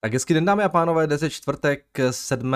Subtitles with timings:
[0.00, 2.54] Tak hezky den dámy a pánové, dnes je čtvrtek 7.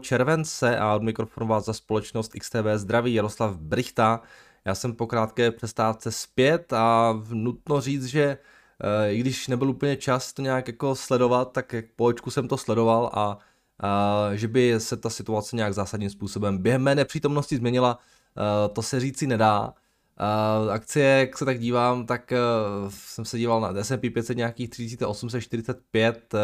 [0.00, 4.20] července a od mikrofonu vás za společnost XTV zdraví Jaroslav Brichta.
[4.64, 8.38] Já jsem po krátké přestávce zpět a nutno říct, že
[8.80, 12.56] eh, i když nebyl úplně čas to nějak jako sledovat, tak po očku jsem to
[12.58, 13.38] sledoval a,
[13.80, 17.98] a že by se ta situace nějak zásadním způsobem během mé nepřítomnosti změnila,
[18.36, 19.74] eh, to se říci nedá.
[20.64, 24.70] Uh, akcie, jak se tak dívám, tak uh, jsem se díval na S&P 500 nějakých
[24.70, 26.40] 3845, uh,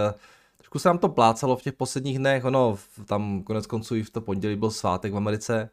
[0.68, 4.10] trošku se nám to plácalo v těch posledních dnech, ono tam konec konců i v
[4.10, 5.70] to pondělí byl svátek v Americe,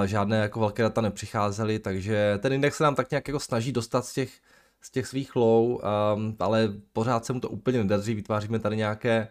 [0.00, 3.72] uh, žádné jako velké data nepřicházely, takže ten index se nám tak nějak jako snaží
[3.72, 4.30] dostat z těch,
[4.80, 5.80] z těch svých low, um,
[6.38, 9.28] ale pořád se mu to úplně nedaří, vytváříme tady nějaké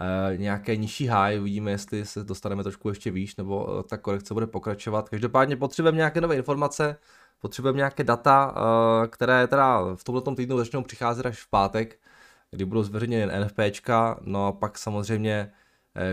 [0.00, 4.34] Uh, nějaké nižší high, uvidíme, jestli se dostaneme trošku ještě výš, nebo uh, ta korekce
[4.34, 5.08] bude pokračovat.
[5.08, 6.96] Každopádně potřebujeme nějaké nové informace,
[7.40, 11.98] potřebujeme nějaké data, uh, které teda v tomto týdnu začnou přicházet až v pátek,
[12.54, 15.52] kdy budou zveřejněny NFPčka, no a pak samozřejmě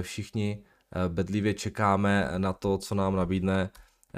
[0.01, 0.63] všichni
[1.07, 3.69] bedlivě čekáme na to, co nám nabídne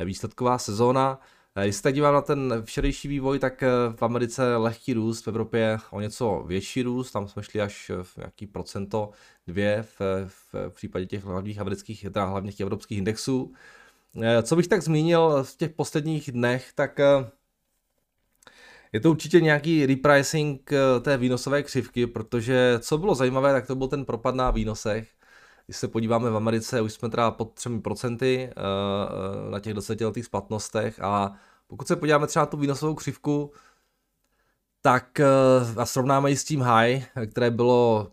[0.05, 1.19] výsledková sezóna.
[1.63, 3.63] Když se tak dívám na ten včerejší vývoj, tak
[3.95, 8.17] v Americe lehký růst, v Evropě o něco větší růst, tam jsme šli až v
[8.17, 9.09] nějaký procento
[9.47, 13.53] dvě v, v, případě těch hlavních amerických, teda hlavních evropských indexů.
[14.21, 17.29] Eh, co bych tak zmínil v těch posledních dnech, tak eh,
[18.93, 23.75] je to určitě nějaký repricing eh, té výnosové křivky, protože co bylo zajímavé, tak to
[23.75, 25.09] byl ten propad na výnosech.
[25.65, 28.49] Když se podíváme v Americe, už jsme teda pod 3%
[29.49, 31.33] na těch desetiletých splatnostech a
[31.67, 33.51] pokud se podíváme třeba na tu výnosovou křivku,
[34.81, 35.19] tak
[35.77, 38.11] a srovnáme ji s tím high, které bylo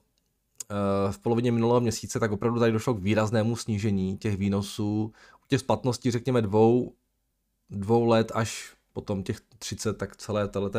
[1.10, 5.12] v polovině minulého měsíce, tak opravdu tady došlo k výraznému snížení těch výnosů.
[5.44, 6.94] U těch splatností, řekněme, dvou,
[7.70, 10.70] dvou let až potom těch 30, tak celé této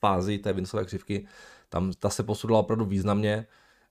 [0.00, 1.26] fázi té výnosové křivky,
[1.68, 3.46] tam ta se posudila opravdu významně.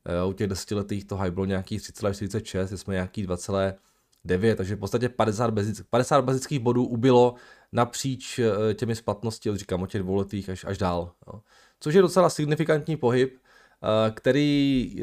[0.06, 5.10] Eh, u těch desetiletých to high bylo nějakých 3,46, jsme nějaký 2,9, takže v podstatě
[5.10, 7.36] 50, bazických, 50 bazických bodů ubylo
[7.71, 11.11] napříč eh, těmi splatnosti, říkám, od těch dvouletých až, až dál.
[11.27, 11.42] Jo.
[11.80, 13.39] Což je docela signifikantní pohyb,
[13.83, 14.95] Eh, který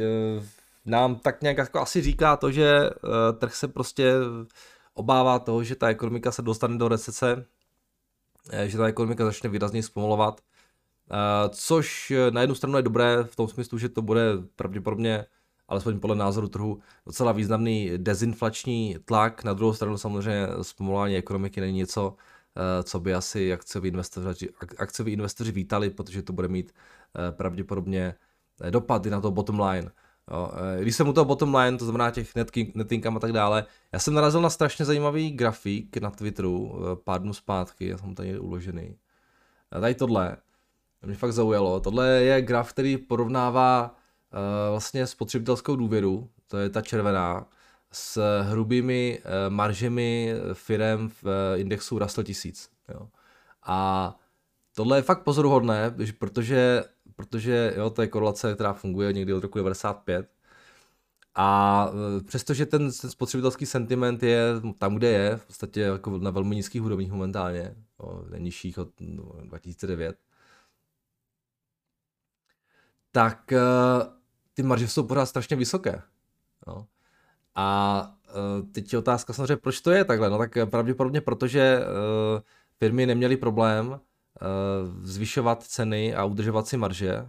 [0.85, 2.91] nám tak nějak jako asi říká to, že
[3.39, 4.13] trh se prostě
[4.95, 7.47] obává toho, že ta ekonomika se dostane do recese,
[8.65, 10.41] že ta ekonomika začne výrazně zpomalovat,
[11.51, 14.23] což na jednu stranu je dobré v tom smyslu, že to bude
[14.57, 15.27] pravděpodobně,
[15.69, 19.45] alespoň podle názoru trhu, docela významný dezinflační tlak.
[19.45, 22.17] Na druhou stranu samozřejmě zpomalování ekonomiky není něco,
[22.83, 26.73] co by asi akcioví investoři, akcioví investoři vítali, protože to bude mít
[27.37, 28.15] pravděpodobně
[28.61, 29.91] Eh, dopady na to bottom line.
[30.31, 32.35] Jo, eh, když jsem u toho bottom line, to znamená těch
[32.75, 36.97] net income a tak dále, já jsem narazil na strašně zajímavý grafik na Twitteru eh,
[37.05, 38.97] pár dnů zpátky, já jsem tady uložený.
[39.71, 40.37] A tady tohle,
[41.07, 43.95] mě fakt zaujalo, tohle je graf, který porovnává
[44.33, 47.47] uh, vlastně spotřebitelskou důvěru, to je ta červená,
[47.93, 52.71] s hrubými uh, maržemi firem v uh, indexu Russell 1000.
[52.89, 53.09] Jo.
[53.63, 54.15] A
[54.75, 56.85] tohle je fakt pozoruhodné, protože
[57.17, 60.31] protože jo, to je korelace, která funguje někdy od roku 95.
[61.35, 64.47] A e, přestože ten, ten spotřebitelský sentiment je
[64.79, 69.33] tam, kde je, v podstatě jako na velmi nízkých úrovních momentálně, jo, nižších od no,
[69.45, 70.17] 2009,
[73.13, 74.13] tak uh,
[74.55, 76.03] ty marže jsou pořád strašně vysoké.
[76.67, 76.87] Jo.
[77.55, 80.31] A uh, teď je otázka samozřejmě, proč to je takhle?
[80.31, 81.81] No tak pravděpodobně protože
[82.79, 84.01] firmy neměly problém
[85.03, 87.27] zvyšovat ceny a udržovat si marže, eh,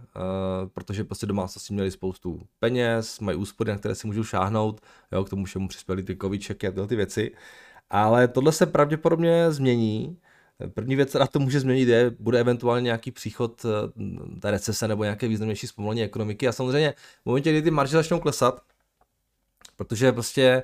[0.72, 4.80] protože prostě domácnosti měli spoustu peněz, mají úspory, na které si můžou šáhnout,
[5.12, 7.32] jo, k tomu všemu přispěli ty covidčeky a tyhle ty věci.
[7.90, 10.18] Ale tohle se pravděpodobně změní.
[10.74, 15.04] První věc, která to může změnit, je, bude eventuálně nějaký příchod eh, té recese nebo
[15.04, 16.48] nějaké významnější zpomalení ekonomiky.
[16.48, 18.60] A samozřejmě v momentě, kdy ty marže začnou klesat,
[19.76, 20.62] protože prostě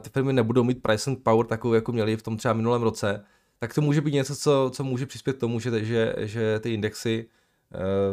[0.00, 3.24] ty firmy nebudou mít pricing power takovou, jako měli v tom třeba minulém roce,
[3.58, 6.74] tak to může být něco, co, co může přispět k tomu, že, že, že ty
[6.74, 7.28] indexy,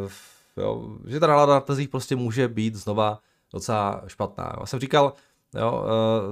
[0.04, 0.10] uh,
[0.56, 3.20] jo, že ta nálada na trzích prostě může být znova
[3.52, 4.56] docela špatná.
[4.60, 5.12] Já jsem říkal,
[5.54, 5.84] jo,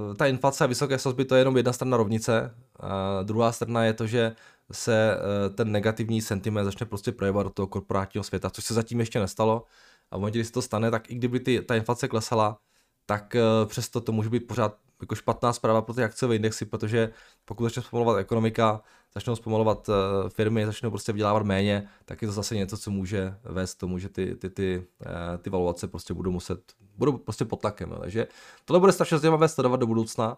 [0.09, 3.83] uh, ta inflace a vysoké sazby to je jenom jedna strana rovnice, a druhá strana
[3.83, 4.35] je to, že
[4.71, 8.99] se uh, ten negativní sentiment začne prostě projevovat do toho korporátního světa, což se zatím
[8.99, 9.63] ještě nestalo.
[10.11, 12.57] A v momentě, kdy se to stane, tak i kdyby ty, ta inflace klesala,
[13.05, 13.35] tak
[13.65, 17.11] přesto to může být pořád jako špatná zpráva pro ty akciové indexy, protože
[17.45, 18.81] pokud začne zpomalovat ekonomika,
[19.13, 19.95] začnou zpomalovat uh,
[20.29, 24.09] firmy, začnou prostě vydělávat méně, tak je to zase něco, co může vést tomu, že
[24.09, 25.07] ty, ty, ty, uh,
[25.41, 26.59] ty valuace prostě budou muset,
[26.97, 27.89] budou prostě pod tlakem.
[27.89, 27.99] No.
[27.99, 28.27] Takže
[28.65, 30.37] tohle bude strašně zajímavé sledovat do budoucna.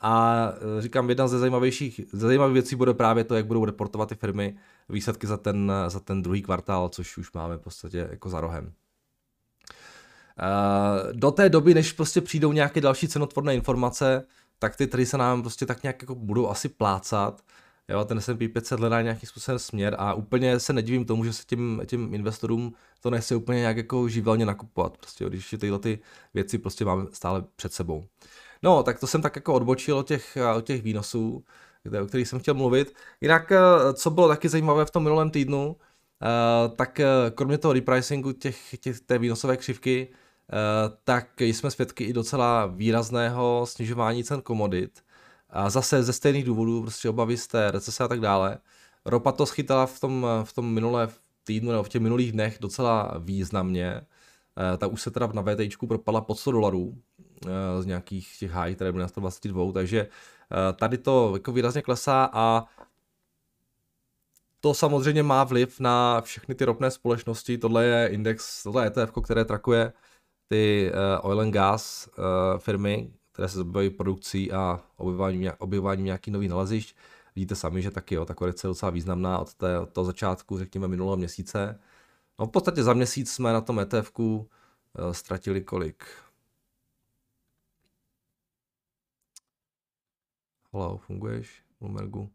[0.00, 4.08] A uh, říkám, jedna ze zajímavějších, ze zajímavých věcí bude právě to, jak budou reportovat
[4.08, 4.56] ty firmy
[4.88, 8.72] výsledky za ten, za ten druhý kvartál, což už máme v podstatě jako za rohem.
[11.12, 14.24] Do té doby, než prostě přijdou nějaké další cenotvorné informace,
[14.58, 17.42] tak ty trhy se nám prostě tak nějak jako budou asi plácat.
[17.88, 21.42] Jo, ten S&P 500 hledá nějaký způsobem směr a úplně se nedivím tomu, že se
[21.46, 25.98] těm, těm investorům to nechce úplně nějak jako živelně nakupovat, prostě, když tyhle ty
[26.34, 28.04] věci prostě máme stále před sebou.
[28.62, 31.44] No, tak to jsem tak jako odbočil od těch, od těch výnosů,
[32.02, 32.94] o kterých jsem chtěl mluvit.
[33.20, 33.58] Jinak, eh,
[33.94, 35.76] co bylo taky zajímavé v tom minulém týdnu,
[36.22, 40.08] eh, tak eh, kromě toho repricingu těch, těch, té výnosové křivky,
[41.04, 45.00] tak jsme svědky i docela výrazného snižování cen komodit.
[45.50, 48.58] A zase ze stejných důvodů, prostě obavy z té recese a tak dále.
[49.04, 51.08] Ropa to schytala v tom, v tom minulé
[51.44, 54.00] týdnu nebo v těch minulých dnech docela významně.
[54.78, 56.98] Ta už se teda na VT propadla pod 100 dolarů
[57.80, 60.08] z nějakých těch high, které byly na 122, takže
[60.76, 62.64] tady to jako výrazně klesá a
[64.60, 67.58] to samozřejmě má vliv na všechny ty ropné společnosti.
[67.58, 69.92] Tohle je index, tohle je ETF, které trakuje
[70.48, 70.92] ty
[71.22, 72.08] oil and gas
[72.58, 76.96] firmy, které se zabývají produkcí a objevováním, objevováním nějakých nových nalezišť.
[77.36, 80.58] Vidíte sami, že taky jo, ta korekce je docela významná od, té, od toho začátku,
[80.58, 81.80] řekněme, minulého měsíce.
[82.38, 84.46] No v podstatě za měsíc jsme na tom etf uh,
[85.12, 86.04] ztratili kolik?
[90.72, 92.30] Halo, funguješ, Bloombergu?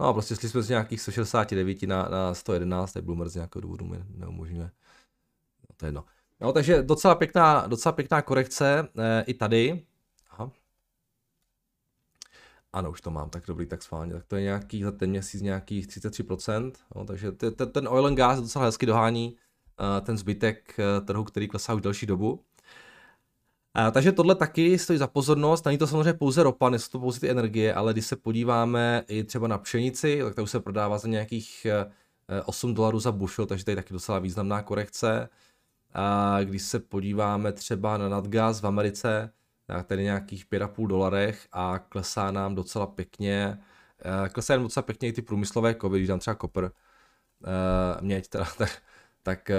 [0.00, 3.84] No a prostě jsme z nějakých 169 na, na 111, tak Bloomberg z nějakého důvodu
[3.84, 4.70] mi neumožňuje.
[5.70, 6.04] No, to je jedno.
[6.40, 9.84] No, takže docela pěkná, docela pěkná korekce e, i tady.
[10.30, 10.50] Aha.
[12.72, 14.12] Ano, už to mám, tak dobrý, tak schválně.
[14.12, 16.72] Tak to je nějaký, za ten měsíc nějakých 33%.
[16.96, 17.32] No, takže
[17.72, 19.36] ten, oil and gas docela hezky dohání
[19.80, 22.44] uh, ten zbytek uh, trhu, který klesá už delší dobu.
[23.78, 25.66] Uh, takže tohle taky stojí za pozornost.
[25.66, 29.24] Není to samozřejmě pouze ropa, nejsou to pouze ty energie, ale když se podíváme i
[29.24, 31.92] třeba na pšenici, tak to už se prodává za nějakých uh,
[32.46, 35.28] 8 dolarů za bushel, takže to je taky docela významná korekce.
[35.94, 39.32] A když se podíváme třeba na nadgaz v Americe,
[39.66, 43.58] tak tady nějakých 5,5 dolarech a klesá nám docela pěkně,
[44.24, 46.70] eh, klesá nám docela pěkně i ty průmyslové kovy, když dám třeba kopr, uh,
[48.00, 48.82] měď teda, tak,
[49.22, 49.50] tak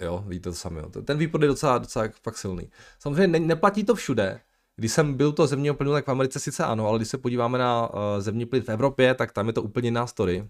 [0.00, 0.78] jo, vidíte to sami.
[0.78, 1.02] Jo.
[1.02, 2.70] Ten výpad je docela, docela fakt silný.
[2.98, 4.40] Samozřejmě ne, neplatí to všude.
[4.76, 7.58] Když jsem byl to zemního plynu, tak v Americe sice ano, ale když se podíváme
[7.58, 10.48] na uh, zemní plyn v Evropě, tak tam je to úplně jiná story.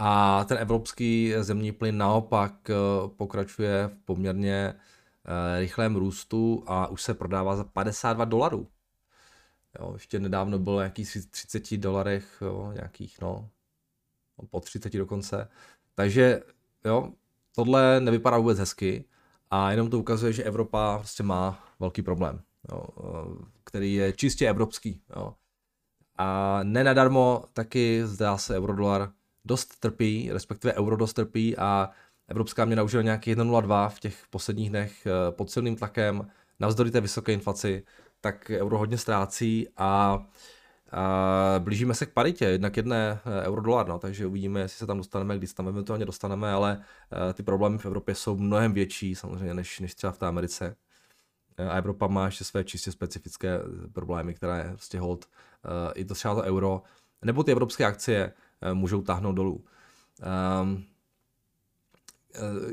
[0.00, 2.74] A ten evropský zemní plyn naopak eh,
[3.16, 8.68] pokračuje v poměrně eh, rychlém růstu a už se prodává za 52 dolarů.
[9.80, 13.50] Jo, ještě nedávno bylo nějakých 30 dolarech, jo, nějakých, no,
[14.50, 15.48] po 30 dokonce.
[15.94, 16.42] Takže,
[16.84, 17.12] jo,
[17.58, 19.04] tohle nevypadá vůbec hezky
[19.50, 22.40] a jenom to ukazuje, že Evropa prostě má velký problém,
[22.72, 25.00] jo, eh, který je čistě evropský.
[25.16, 25.34] Jo.
[26.18, 29.10] A nenadarmo taky zdá se eurodolar
[29.44, 31.90] dost trpí, respektive euro dost trpí a
[32.28, 36.90] evropská měna už je nějaký 1,02 v těch posledních dnech eh, pod silným tlakem, navzdory
[36.90, 37.84] té vysoké inflaci,
[38.20, 40.22] tak euro hodně ztrácí a,
[40.92, 44.86] a blížíme se k paritě, jednak jedné eh, euro dolar, no, takže uvidíme, jestli se
[44.86, 48.72] tam dostaneme, když se tam eventuálně dostaneme, ale uh, ty problémy v Evropě jsou mnohem
[48.72, 50.76] větší samozřejmě než, než třeba v té Americe.
[51.70, 53.60] A Evropa má ještě své čistě specifické
[53.92, 55.26] problémy, které prostě hold,
[55.94, 56.82] i to třeba to euro,
[57.22, 59.64] nebo ty evropské akcie, Eh, můžou táhnout dolů.
[60.62, 60.84] Um,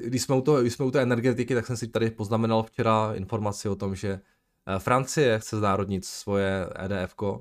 [0.05, 3.13] když jsme, u toho, když jsme u té energetiky, tak jsem si tady poznamenal včera
[3.13, 4.09] informaci o tom, že
[4.67, 7.39] eh, Francie chce znárodnit svoje EDF, uh,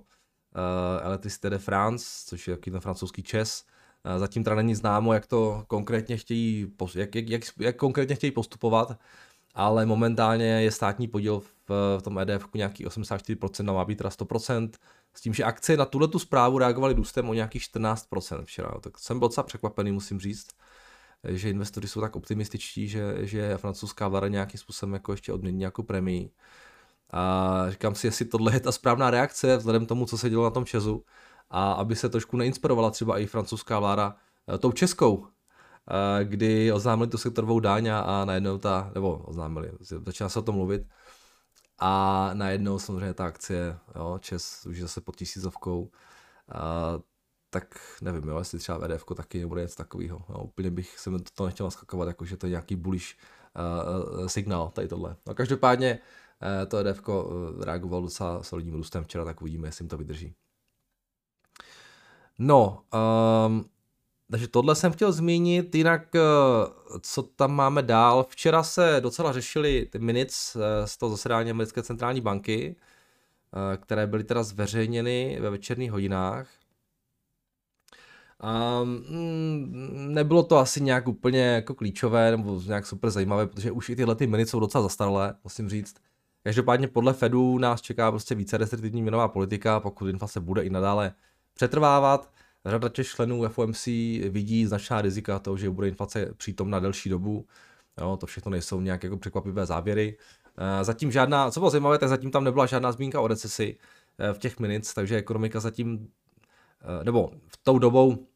[1.03, 3.65] Electricité de France, což je takový ten francouzský ČES.
[4.07, 8.31] Uh, zatím teda není známo, jak to konkrétně chtějí, jak, jak, jak, jak konkrétně chtějí
[8.31, 8.99] postupovat,
[9.55, 14.71] ale momentálně je státní podíl v, v tom EDF nějaký 84%, má být teda 100%,
[15.15, 18.71] s tím, že akcie na tuhle tu zprávu reagovaly růstem o nějakých 14% včera.
[18.81, 20.47] Tak jsem byl docela překvapený, musím říct,
[21.29, 25.83] že investoři jsou tak optimističtí, že, že francouzská vláda nějakým způsobem jako ještě odmění nějakou
[25.83, 26.31] premii.
[27.11, 30.51] A říkám si, jestli tohle je ta správná reakce vzhledem tomu, co se dělo na
[30.51, 31.05] tom Česu
[31.51, 34.17] a aby se trošku neinspirovala třeba i francouzská vláda
[34.55, 35.27] eh, tou českou,
[35.91, 40.55] eh, kdy oznámili tu sektorovou dáň a najednou ta, nebo oznámili, začíná se o tom
[40.55, 40.87] mluvit,
[41.79, 45.91] a najednou samozřejmě ta akcie, jo, Čes už zase pod tisícovkou,
[46.53, 46.99] a,
[47.51, 50.25] tak nevím, jo, jestli třeba VDF taky nebude něco takového.
[50.29, 53.17] Jo, úplně bych se mi to nechtěl naskakovat, jako že to je nějaký bullish
[54.19, 55.17] uh, signál, tady tohle.
[55.27, 56.24] No každopádně uh,
[56.69, 57.03] to EDF
[57.61, 60.35] reagovalo docela solidním růstem včera, tak uvidíme, jestli jim to vydrží.
[62.39, 62.83] No,
[63.47, 63.65] um,
[64.31, 66.21] takže tohle jsem chtěl zmínit, jinak eh,
[67.01, 68.27] co tam máme dál.
[68.29, 70.27] Včera se docela řešily ty eh,
[70.87, 76.49] z toho zasedání americké centrální banky, eh, které byly teda zveřejněny ve večerních hodinách.
[78.83, 79.05] Um,
[80.15, 84.15] nebylo to asi nějak úplně jako klíčové nebo nějak super zajímavé, protože už i tyhle
[84.15, 85.95] ty miny jsou docela zastaralé, musím říct.
[86.45, 91.15] Každopádně podle Fedu nás čeká prostě více restriktivní měnová politika, pokud inflace bude i nadále
[91.55, 92.31] přetrvávat.
[92.67, 93.87] Řada těch členů FOMC
[94.29, 97.47] vidí značná rizika toho, že bude inflace přítomna delší dobu.
[98.01, 100.17] Jo, to všechno nejsou nějak jako překvapivé závěry.
[100.59, 103.79] Eh, zatím žádná, co bylo zajímavé, tak zatím tam nebyla žádná zmínka o recesi
[104.19, 106.09] eh, v těch minutes, takže ekonomika zatím,
[107.01, 108.27] eh, nebo v tou dobou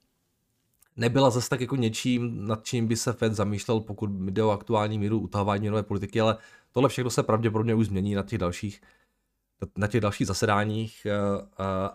[0.98, 4.98] nebyla zase tak jako něčím, nad čím by se Fed zamýšlel, pokud jde o aktuální
[4.98, 6.36] míru utahování nové politiky, ale
[6.72, 8.80] tohle všechno se pravděpodobně už změní na těch dalších,
[9.76, 11.06] na těch dalších zasedáních.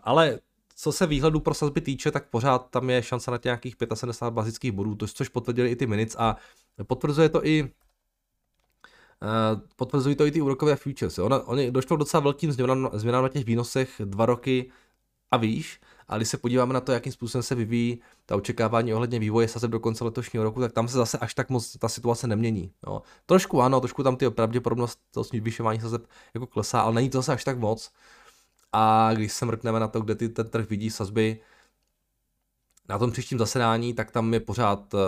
[0.04, 0.40] Ale
[0.76, 4.72] co se výhledu pro sazby týče, tak pořád tam je šance na nějakých 75 bazických
[4.72, 6.36] bodů, což potvrdili i ty minutes a
[6.88, 7.72] potvrzuje to i
[9.24, 11.20] Uh, potvrzují to i ty úrokové futures.
[11.20, 14.72] Ono, oni došlo docela velkým změnám, změnám na těch výnosech dva roky
[15.32, 19.20] a výš, a když se podíváme na to, jakým způsobem se vyvíjí ta očekávání ohledně
[19.20, 22.28] vývoje sazeb do konce letošního roku, tak tam se zase až tak moc ta situace
[22.28, 22.72] nemění.
[22.88, 23.02] Jo.
[23.26, 27.34] Trošku ano, trošku tam ty pravděpodobnost toho zvyšování sazeb jako klesá, ale není to zase
[27.34, 27.92] až tak moc.
[28.74, 31.40] A když se mrkneme na to, kde ty, ten trh vidí sazby
[32.90, 35.00] na tom příštím zasedání, tak tam je pořád uh,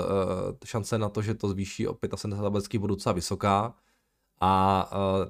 [0.66, 3.74] šance na to, že to zvýší o 75 bazických bodů docela vysoká.
[4.42, 5.26] A uh,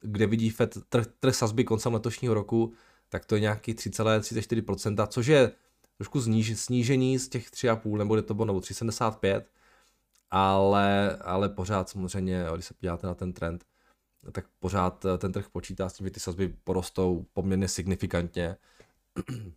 [0.00, 2.72] kde vidí Fed trh, trh sazby koncem letošního roku,
[3.14, 5.52] tak to je nějaký 3,34%, což je
[5.96, 9.42] trošku sníž, snížení z těch 3,5 nebo to bylo nebo 3,75,
[10.30, 13.64] ale, ale pořád samozřejmě, když se podíváte na ten trend,
[14.32, 18.56] tak pořád eh, ten trh počítá s tím, že ty sazby porostou poměrně signifikantně.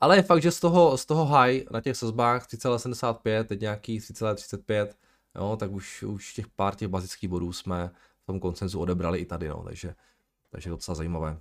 [0.00, 3.98] Ale je fakt, že z toho, z toho high na těch sazbách 3,75, teď nějaký
[3.98, 4.88] 3,35,
[5.36, 7.90] jo, tak už, už těch pár těch bazických bodů jsme
[8.22, 9.94] v tom koncenzu odebrali i tady, no, takže,
[10.50, 11.38] takže docela zajímavé.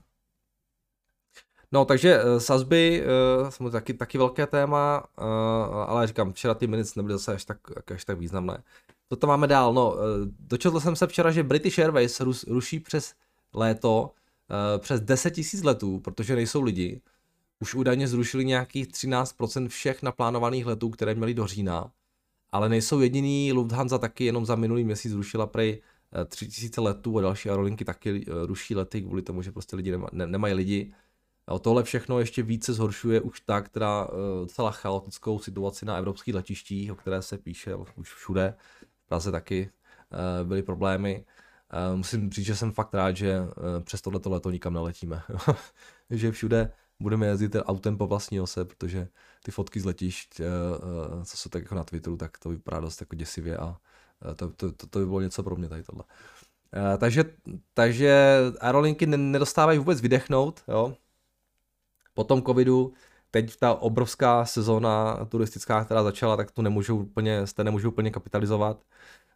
[1.72, 3.04] No, takže uh, sazby,
[3.42, 5.26] uh, jsou taky, taky velké téma, uh,
[5.76, 7.58] ale říkám, včera ty minutes nebyly zase až tak,
[7.92, 8.64] až tak významné.
[9.10, 9.74] Co tam máme dál?
[9.74, 9.96] No,
[10.40, 13.14] dočetl jsem se včera, že British Airways ruší přes
[13.54, 14.12] léto
[14.78, 17.02] přes 10 000 letů, protože nejsou lidi.
[17.60, 21.92] Už údajně zrušili nějakých 13% všech naplánovaných letů, které měli do října.
[22.52, 25.82] Ale nejsou jediný, Lufthansa taky jenom za minulý měsíc zrušila prej
[26.28, 30.28] 3000 letů a další aerolinky taky ruší lety kvůli tomu, že prostě lidi nema, ne,
[30.28, 30.94] nemají lidi.
[31.48, 36.36] A tohle všechno ještě více zhoršuje už tak, která uh, celá chaotickou situaci na evropských
[36.36, 38.56] letištích, o které se píše už všude.
[39.04, 39.70] V Praze taky
[40.42, 41.25] uh, byly problémy.
[41.89, 43.39] Uh, musím říct, že jsem fakt rád, že
[43.84, 45.24] přes tohleto leto nikam neletíme.
[46.10, 49.08] že všude budeme jezdit autem po vlastní ose, protože
[49.44, 50.42] ty fotky z letišť,
[51.24, 53.77] co jsou tak jako na Twitteru, tak to vypadá dost jako děsivě a
[54.36, 56.04] to, to, to, to by bylo něco pro mě tady tohle.
[56.98, 57.24] Takže,
[57.74, 60.98] takže aerolinky nedostávají vůbec vydechnout, jo
[62.24, 62.94] tom covidu,
[63.32, 68.84] teď ta obrovská sezóna turistická, která začala, tak tu nemůžou úplně, jste nemůžou úplně kapitalizovat.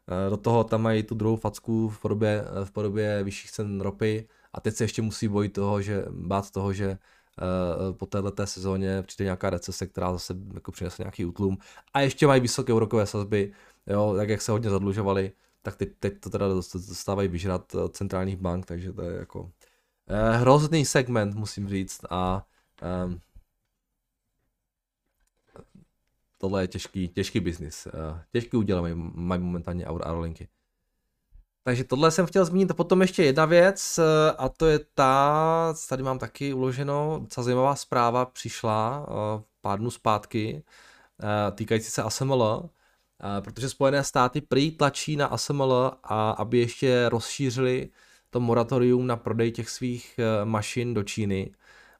[0.08, 4.28] Eh, do toho tam mají tu druhou facku v podobě, v podobě vyšších cen ropy
[4.54, 6.98] a teď se ještě musí bojit toho, že, bát toho, že
[7.42, 11.58] uh, po této sezóně přijde nějaká recese, která zase jako přinese nějaký útlum.
[11.94, 13.54] A ještě mají vysoké úrokové sazby,
[13.88, 18.66] jo, tak jak se hodně zadlužovali, tak teď, teď to teda dostávají vyžrat centrálních bank,
[18.66, 19.50] takže to je jako uh,
[20.32, 22.02] hrozný segment, musím říct.
[22.10, 22.46] A
[23.06, 23.20] Um,
[26.38, 27.86] tohle je těžký, těžký biznis.
[27.86, 28.82] Uh, těžký udělat
[29.14, 30.48] mají momentálně aerolinky.
[31.64, 32.74] Takže tohle jsem chtěl zmínit.
[32.74, 37.76] Potom ještě jedna věc, eh, a to je ta, tady mám taky uloženo, docela zajímavá
[37.76, 40.64] zpráva přišla uh, pár dnů zpátky,
[41.24, 42.70] uh, týkající se ASML,
[43.44, 47.90] protože Spojené státy prý tlačí na ASML, a aby ještě rozšířili
[48.30, 51.52] to moratorium na prodej těch svých mašin do Číny.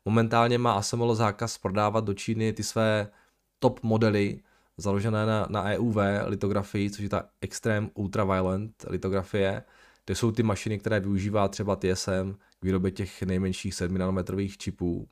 [0.06, 3.12] Momentálně má ASML zákaz prodávat do Číny ty své
[3.60, 4.40] top modely
[4.78, 9.64] založené na, na EUV litografii, což je ta Extreme Ultraviolent litografie.
[10.06, 15.08] To jsou ty mašiny, které využívá třeba TSM k výrobě těch nejmenších 7 nanometrových čipů.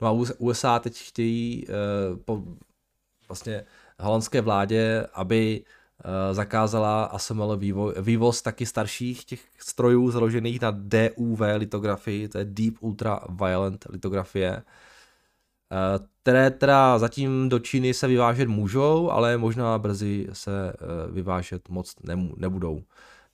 [0.00, 2.44] No a USA teď chtějí uh, po
[3.28, 3.64] vlastně
[3.98, 5.77] holandské vládě, aby Eh,
[6.32, 12.74] zakázala ASML vývo, vývoz taky starších těch strojů založených na DUV litografii, to je Deep
[12.80, 14.62] Ultra Violent litografie,
[15.72, 21.68] eh, které teda zatím do Číny se vyvážet můžou, ale možná brzy se eh, vyvážet
[21.68, 21.94] moc
[22.36, 22.82] nebudou.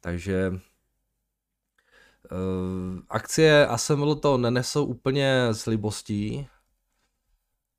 [0.00, 0.52] Takže
[3.08, 6.46] akcie ASML to nenesou úplně s libostí,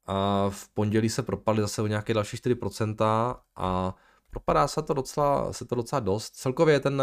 [0.06, 3.96] a v pondělí se propadly zase o nějaké další 4% a
[4.36, 6.36] propadá se to docela, se to docela dost.
[6.36, 7.02] Celkově ten,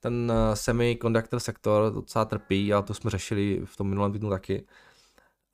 [0.00, 4.66] ten semiconductor sektor docela trpí, ale to jsme řešili v tom minulém týdnu taky.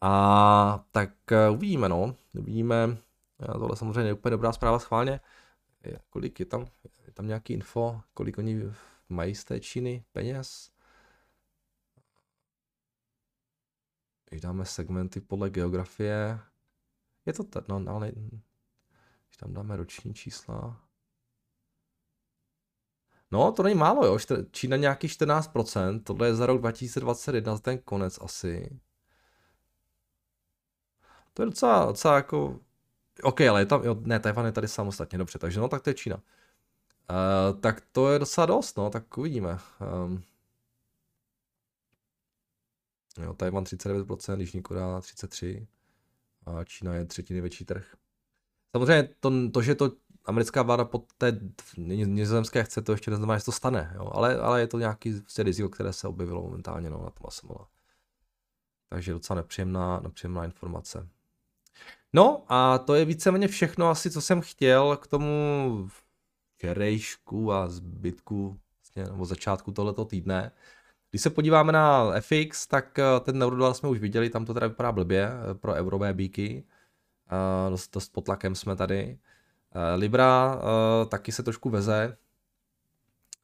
[0.00, 2.14] A tak eh, uvidíme, no.
[2.38, 2.98] Uvidíme,
[3.38, 5.20] Já, tohle samozřejmě je úplně dobrá zpráva schválně.
[6.10, 6.66] Kolik je tam,
[7.06, 8.62] je tam nějaký info, kolik oni
[9.08, 10.70] mají z té Číny peněz?
[14.30, 16.40] Když dáme segmenty podle geografie,
[17.26, 18.12] je to tak, no, ale
[19.26, 20.85] když tam dáme roční čísla,
[23.30, 24.18] No, to není málo, jo.
[24.50, 28.80] Čína nějaký 14%, tohle je za rok 2021, za ten konec asi.
[31.34, 32.60] To je docela, docela jako...
[33.22, 35.90] OK, ale je tam, jo, ne, Tajvan je tady samostatně, dobře, takže no, tak to
[35.90, 36.16] je Čína.
[36.16, 39.58] Uh, tak to je docela dost, no, tak uvidíme.
[40.04, 40.22] Um,
[43.22, 45.66] jo, Tajvan 39%, Jižní Korea 33%,
[46.46, 47.96] a Čína je třetí největší trh.
[48.72, 49.92] Samozřejmě to, to, že to
[50.26, 51.40] americká vláda pod té
[51.76, 54.10] nizozemské chce, to ještě neznamená, že to stane, jo?
[54.14, 57.66] Ale, ale je to nějaký prostě riziko, které se objevilo momentálně no, na tom ASML.
[58.88, 61.08] Takže docela nepříjemná, nepříjemná informace.
[62.12, 65.88] No a to je víceméně všechno asi, co jsem chtěl k tomu
[66.56, 70.52] včerejšku a zbytku vlastně, nebo začátku tohoto týdne.
[71.10, 74.66] Když se podíváme na FX, tak eh, ten eurodolar jsme už viděli, tam to teda
[74.66, 76.64] vypadá blbě eh, pro eurové bíky.
[77.32, 79.18] Uh, dost, dost pod tlakem jsme tady.
[79.74, 82.16] Uh, Libra uh, taky se trošku veze.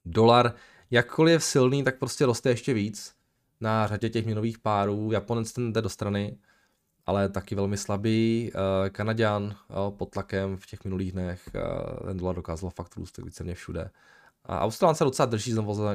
[0.04, 0.54] Dolar,
[0.90, 3.14] jakkoliv silný, tak prostě roste ještě víc
[3.60, 5.12] na řadě těch měnových párů.
[5.12, 6.38] Japonec ten jde do strany,
[7.06, 8.52] ale taky velmi slabý.
[8.54, 9.56] Uh, Kanaďan
[9.90, 11.48] pod tlakem v těch minulých dnech.
[12.06, 13.90] Ten dolar dokázal fakt růst víceméně všude.
[14.44, 15.52] A Australán se docela drží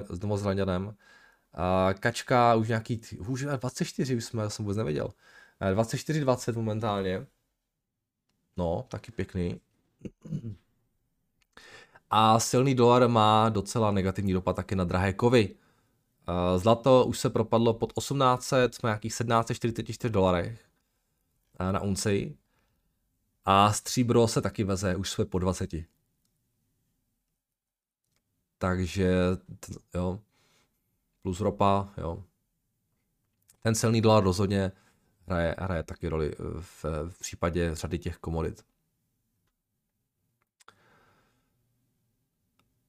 [0.09, 0.95] s Novozelanděnem.
[1.99, 5.09] Kačka už nějaký, už 24 už jsme, jsem vůbec nevěděl.
[5.73, 7.27] 24-20 momentálně.
[8.57, 9.59] No, taky pěkný.
[12.09, 15.55] A silný dolar má docela negativní dopad taky na drahé kovy.
[16.29, 20.65] Eh, zlato už se propadlo pod 1800, jsme nějakých 1744 dolarech
[21.59, 22.37] eh, na unci.
[23.45, 25.69] A stříbro se taky veze, už jsme po 20.
[28.57, 29.13] Takže,
[29.95, 30.19] jo,
[31.21, 32.23] plus ropa, jo.
[33.61, 34.71] Ten silný dolar rozhodně
[35.27, 38.65] hraje, hraje taky roli v, v případě řady těch komodit.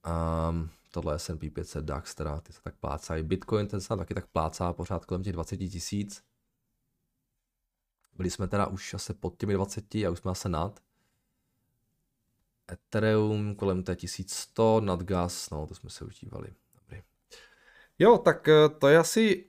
[0.05, 3.23] Um, tohle je S&P 500 DAX, teda ty se tak plácají.
[3.23, 6.23] Bitcoin ten se taky tak plácá pořád kolem těch 20 tisíc.
[8.15, 10.79] Byli jsme teda už asi pod těmi 20 a už jsme asi nad.
[12.71, 16.53] Ethereum kolem té 1100, nad gas, no to jsme se už dívali.
[16.75, 17.03] Dobrý.
[17.99, 19.45] Jo, tak eh, to je asi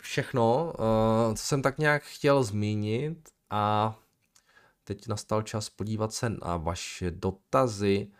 [0.00, 3.98] všechno, uh, co jsem tak nějak chtěl zmínit a
[4.84, 8.10] teď nastal čas podívat se na vaše dotazy.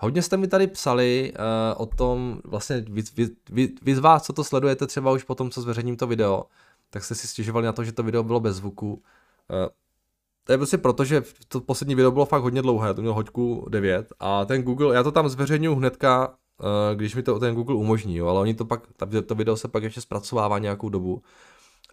[0.00, 4.22] Hodně jste mi tady psali uh, o tom, vlastně vy, vy, vy, vy z vás,
[4.22, 6.44] co to sledujete třeba už po tom, co zveřejním to video,
[6.90, 8.92] tak jste si stěžovali na to, že to video bylo bez zvuku.
[8.92, 9.68] Uh,
[10.44, 13.66] to je prostě proto, že to poslední video bylo fakt hodně dlouhé, to mělo hoďku
[13.68, 17.74] 9 a ten Google, já to tam zveřejňuji hnedka Eh, když mi to ten Google
[17.74, 18.82] umožní, jo, ale oni to pak,
[19.26, 21.22] to video se pak ještě zpracovává nějakou dobu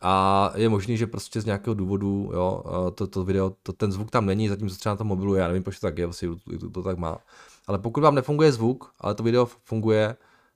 [0.01, 2.63] a je možný, že prostě z nějakého důvodu, jo,
[2.95, 5.47] to, to video, to, ten zvuk tam není, zatím se třeba na tom mobilu, já
[5.47, 7.17] nevím, proč to tak je, vlastně to, to tak má.
[7.67, 10.15] Ale pokud vám nefunguje zvuk, ale to video funguje,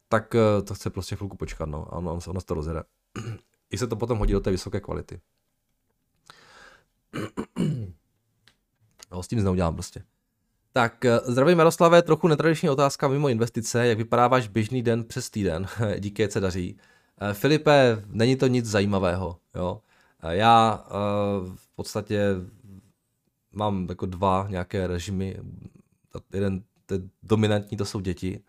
[0.10, 2.84] tak eh, to chce prostě chvilku počkat, no, a ono, ono se to rozjede.
[3.69, 5.21] I se to potom hodí do té vysoké kvality.
[9.13, 10.04] No, s tím neudělám prostě.
[10.74, 13.88] Tak eh, zdravím Jaroslave, trochu netradiční otázka mimo investice.
[13.88, 15.67] Jak vypadá váš běžný den přes týden?
[16.00, 16.78] Díky, se daří.
[17.21, 19.38] Eh, Filipe, není to nic zajímavého.
[19.56, 19.82] Jo?
[20.30, 20.86] Já
[21.56, 22.36] v podstatě
[23.52, 25.38] mám jako dva nějaké režimy.
[26.34, 28.43] Jeden ten dominantní to jsou děti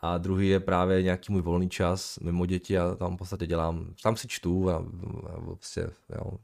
[0.00, 3.94] a druhý je právě nějaký můj volný čas mimo děti a tam v podstatě dělám,
[4.02, 4.76] tam si čtu a,
[5.26, 6.38] a prostě jo,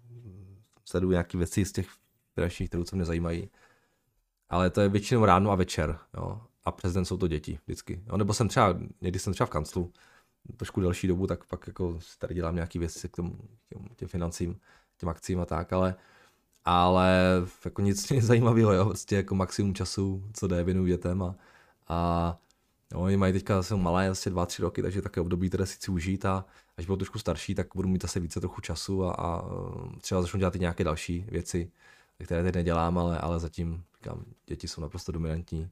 [0.84, 1.88] sleduju nějaké věci z těch
[2.34, 3.48] finančních trhů, co mě zajímají
[4.48, 6.40] ale to je většinou ráno a večer, jo.
[6.64, 8.02] A přes den jsou to děti vždycky.
[8.06, 8.16] Jo.
[8.16, 9.92] Nebo jsem třeba, někdy jsem třeba v kanclu,
[10.56, 14.60] trošku delší dobu, tak pak jako tady dělám nějaký věci k tomu, těm, těm financím,
[14.96, 15.94] těm akcím a tak, ale
[16.68, 17.22] ale
[17.64, 21.34] jako nic zajímavého, jo, prostě jako maximum času, co jde, věnuju dětem a,
[21.88, 22.38] a
[22.92, 25.74] jo, oni mají teďka zase malé, asi dva, tři roky, takže také období, které si
[25.74, 26.44] chci užít a
[26.76, 29.42] až budou trošku starší, tak budu mít asi více trochu času a, a
[30.00, 31.70] třeba začnu dělat i nějaké další věci,
[32.24, 35.70] které teď nedělám, ale, ale zatím říkám, děti jsou naprosto dominantní,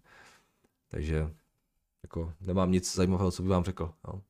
[0.89, 1.31] takže
[2.03, 3.93] jako nemám nic zajímavého, co bych vám řekl.
[4.09, 4.21] Jo.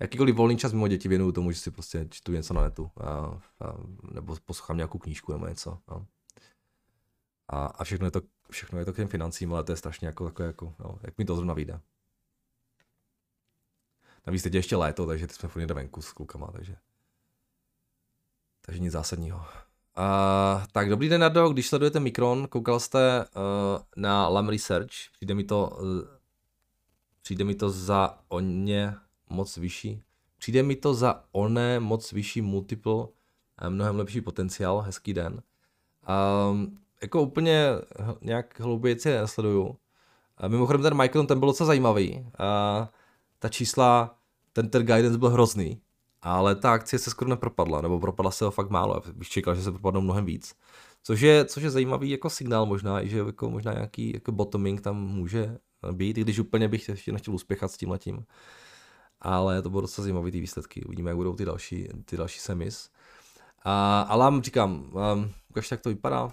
[0.00, 3.08] Jakýkoliv volný čas mimo děti věnuju tomu, že si prostě čtu něco na netu a,
[3.08, 3.40] a,
[4.12, 5.78] nebo poslouchám nějakou knížku nebo něco.
[5.90, 6.06] Jo.
[7.48, 10.06] A, a všechno je to, všechno je to k těm financím, ale to je strašně
[10.06, 11.80] jako takové, jako, jo, jak mi to zrovna vyjde.
[14.26, 16.76] Navíc teď je ještě léto, takže jsme furt venku s klukama, takže
[18.66, 19.38] takže nic zásadního.
[19.38, 25.34] Uh, tak dobrý den, Nado, když sledujete Mikron, koukal jste uh, na Lam Research, přijde
[25.34, 26.00] mi to, uh,
[27.22, 28.96] přijde mi to za oně
[29.30, 30.02] moc vyšší,
[30.38, 33.06] přijde mi to za oné moc vyšší multiple,
[33.68, 35.42] mnohem lepší potenciál, hezký den.
[36.50, 37.68] Um, jako úplně
[38.22, 39.76] nějak hlouběji si nesleduju.
[40.36, 42.26] A mimochodem ten Michael, ten byl docela zajímavý.
[42.38, 42.90] A
[43.38, 44.18] ta čísla,
[44.52, 45.80] ten, ten guidance byl hrozný,
[46.22, 49.02] ale ta akcie se skoro nepropadla, nebo propadla se ho fakt málo.
[49.06, 50.54] Já bych čekal, že se propadnou mnohem víc.
[51.02, 54.96] Což je, což je zajímavý jako signál možná, že jako možná nějaký jako bottoming tam
[54.96, 55.58] může
[55.92, 58.24] být, i když úplně bych ještě nechtěl uspěchat s tím letím.
[59.20, 60.84] Ale to bylo docela zajímavý ty výsledky.
[60.84, 62.90] Uvidíme, jak budou ty další, ty další semis.
[63.64, 66.32] A, ale říkám, um, ukažte, jak to vypadá.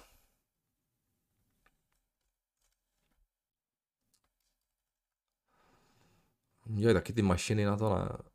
[6.70, 8.34] Jo, taky ty mašiny na to ne.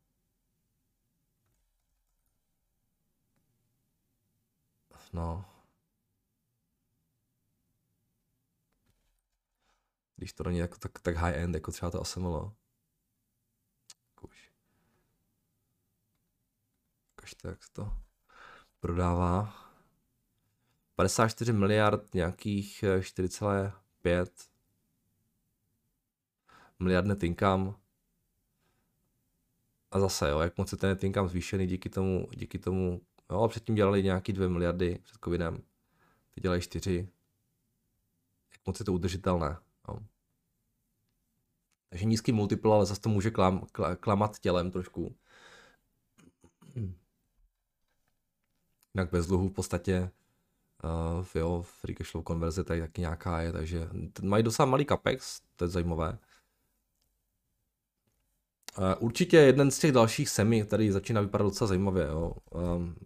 [5.12, 5.44] No.
[10.16, 12.52] Když to není jako tak, tak high-end, jako třeba to ASML.
[14.22, 14.52] Už.
[17.28, 17.92] Ukažte, jak to
[18.80, 19.54] prodává.
[20.96, 23.72] 54 miliard, nějakých 4,5
[24.04, 24.24] eh,
[26.78, 27.74] miliard net income.
[29.90, 33.48] A zase, jo, jak moc je ten net income zvýšený díky tomu, díky tomu, jo,
[33.48, 35.62] předtím dělali nějaký 2 miliardy před covidem,
[36.34, 37.08] teď dělají 4.
[38.52, 39.98] Jak moc je to udržitelné, jo.
[41.88, 43.66] Takže nízký multiple, ale zase to může klam,
[44.00, 45.16] klamat tělem trošku.
[48.98, 50.10] Jinak bez dluhu v podstatě
[50.84, 53.88] uh, jo, free cash flow konverze tady taky nějaká je, takže
[54.22, 56.18] mají docela malý capex, to je zajímavé.
[58.78, 62.06] Uh, určitě jeden z těch dalších semi, který začíná vypadat docela zajímavě.
[62.06, 62.32] Jo.
[62.50, 62.96] Um,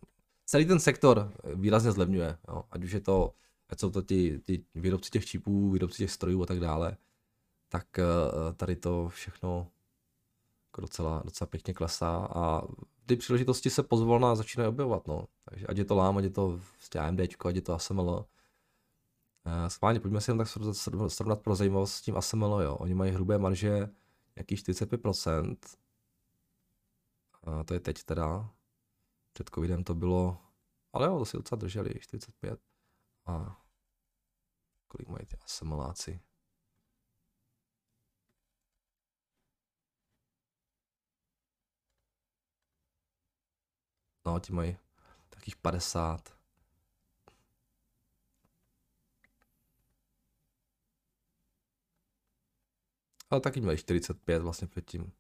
[0.47, 2.65] celý ten sektor výrazně zlevňuje, jo.
[2.71, 3.35] ať už je to,
[3.69, 4.43] ať jsou to ty
[4.75, 6.97] výrobci těch čipů, výrobci těch strojů a tak dále,
[7.69, 9.69] tak uh, tady to všechno
[10.69, 12.63] jako docela, docela pěkně klesá a
[13.13, 15.29] ty příležitosti se pozvolna začínají objevovat, no.
[15.45, 18.11] Takže ať je to LAM, ať je to vlastně AMD, ať je to ASML.
[18.11, 18.25] Uh,
[19.69, 20.49] schválně, pojďme si jen tak
[21.09, 22.77] srovnat pro zajímavost s tím ASML, jo.
[22.77, 23.89] Oni mají hrubé marže
[24.37, 25.57] nějakých 45%.
[27.43, 28.51] A to je teď teda.
[29.33, 30.39] Před covidem to bylo,
[30.93, 32.61] ale jo, to si docela drželi, 45.
[33.27, 33.63] A
[34.89, 36.21] kolik mají ty ASMLáci?
[44.27, 44.77] No, ti mají
[45.31, 46.37] takých 50.
[53.31, 55.13] Ale taky měli 45 vlastně předtím.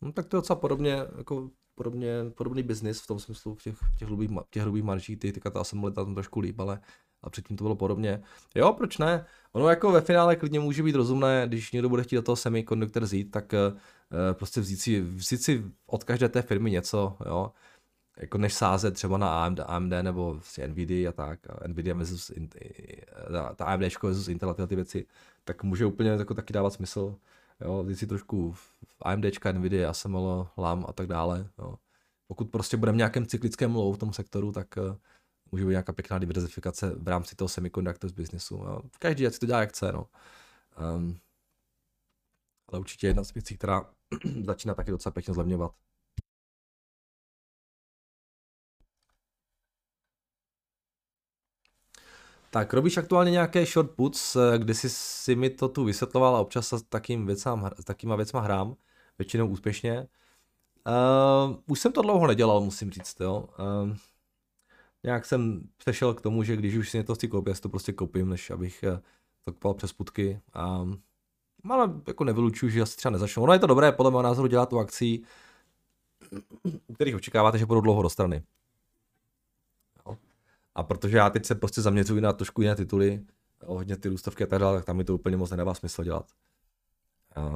[0.00, 3.78] No, tak to je docela podobně, jako podobně, podobný biznis v tom smyslu v těch,
[3.98, 6.80] těch, hrubých, těch hrubých marží, ty teďka ta jsem tam trošku líp, ale
[7.22, 8.22] a předtím to bylo podobně.
[8.54, 9.26] Jo, proč ne?
[9.52, 13.02] Ono jako ve finále klidně může být rozumné, když někdo bude chtít do toho semikonduktor
[13.02, 13.78] vzít, tak uh,
[14.32, 17.52] prostě vzít si, vzít si od každé té firmy něco, jo.
[18.20, 22.32] Jako než sázet třeba na AMD, AMD nebo vlastně Nvidia a tak, a Nvidia versus,
[23.56, 25.06] ta AMD versus Intel a tyhle ty věci,
[25.44, 27.14] tak může úplně jako taky dávat smysl.
[27.60, 28.54] Jo, vzít si trošku
[29.02, 31.48] AMD, Nvidia, ASML, LAM a tak dále.
[31.58, 31.74] Jo.
[32.26, 34.96] Pokud prostě budeme v nějakém cyklickém low v tom sektoru, tak uh,
[35.52, 38.54] může být nějaká pěkná diverzifikace v rámci toho semiconductors biznesu.
[38.54, 38.80] Jo.
[38.98, 39.92] Každý ať si to dělá jak chce.
[39.92, 40.06] No.
[40.96, 41.18] Um,
[42.68, 43.90] ale určitě jedna z věcí, která
[44.44, 45.72] začíná taky docela pěkně zlevňovat.
[52.50, 56.72] Tak, robíš aktuálně nějaké short puts, kdy jsi si mi to tu vysvětloval a občas
[56.72, 58.76] s takým věcám, s takýma věcma hrám,
[59.18, 60.08] většinou úspěšně.
[61.48, 63.48] Uh, už jsem to dlouho nedělal, musím říct, jo.
[63.58, 63.96] Uh,
[65.04, 67.68] nějak jsem přešel k tomu, že když už si něco chci koupit, já si to
[67.68, 69.00] prostě koupím, než abych eh,
[69.44, 70.40] to kupoval přes putky.
[70.52, 70.86] A,
[71.70, 73.42] ale jako nevylučuju, že asi třeba nezačnu.
[73.42, 75.24] Ono je to dobré, podle mého názoru, dělat tu akcí,
[76.86, 78.42] u kterých očekáváte, že budou dlouho do strany.
[80.74, 83.24] A protože já teď se prostě zaměřuji na trošku jiné tituly,
[83.66, 86.30] hodně ty růstovky a tak dále, tak tam mi to úplně moc nedává smysl dělat.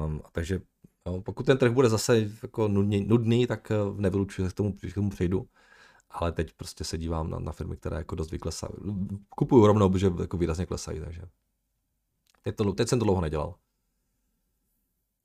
[0.05, 0.61] Um, takže
[1.05, 4.73] no, pokud ten trh bude zase jako nudný, nudný tak eh, nevylučuji, že k tomu,
[4.73, 5.47] k tomu přejdu.
[6.13, 8.73] Ale teď prostě se dívám na, na firmy, které jako dost vyklesají.
[9.29, 11.21] Kupuju rovnou, protože jako výrazně klesají, takže
[12.41, 13.55] teď, to, teď jsem to dlouho nedělal.